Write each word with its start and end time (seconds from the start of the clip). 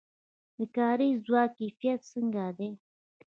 د 0.57 0.59
کاري 0.75 1.09
ځواک 1.25 1.49
کیفیت 1.59 1.99
څنګه 2.13 2.43
دی؟ 2.57 2.69